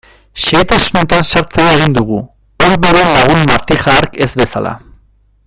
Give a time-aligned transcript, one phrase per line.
[0.43, 2.17] Xehetasunetan sartzera egin dugu,
[2.69, 4.75] Orberen lagun Martija hark ez bezala.